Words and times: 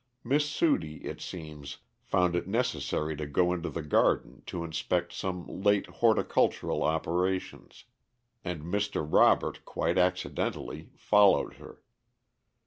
Miss 0.23 0.49
Sudie, 0.49 1.05
it 1.05 1.21
seems, 1.21 1.77
found 2.01 2.35
it 2.35 2.47
necessary 2.47 3.15
to 3.17 3.27
go 3.27 3.53
into 3.53 3.69
the 3.69 3.83
garden 3.83 4.41
to 4.47 4.63
inspect 4.63 5.13
some 5.13 5.45
late 5.45 5.85
horticultural 5.85 6.81
operations, 6.81 7.85
and 8.43 8.63
Mr. 8.63 9.05
Robert, 9.07 9.63
quite 9.63 9.99
accidentally, 9.99 10.89
followed 10.95 11.57
her. 11.57 11.83